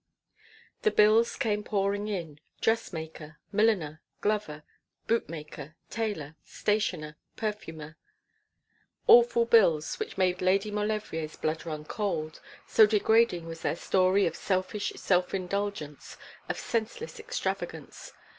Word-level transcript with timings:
The 0.81 0.89
bills 0.89 1.35
came 1.35 1.63
pouring 1.63 2.07
in; 2.07 2.39
dressmaker, 2.59 3.37
milliner, 3.51 4.01
glover, 4.19 4.63
bootmaker, 5.05 5.75
tailor, 5.91 6.35
stationer, 6.43 7.17
perfumer; 7.35 7.97
awful 9.05 9.45
bills 9.45 9.99
which 9.99 10.17
made 10.17 10.41
Lady 10.41 10.71
Maulevrier's 10.71 11.35
blood 11.35 11.67
run 11.67 11.85
cold, 11.85 12.41
so 12.65 12.87
degrading 12.87 13.45
was 13.45 13.61
their 13.61 13.75
story 13.75 14.25
of 14.25 14.35
selfish 14.35 14.91
self 14.95 15.35
indulgence, 15.35 16.17
of 16.49 16.57
senseless 16.57 17.19
extravagance. 17.19 18.11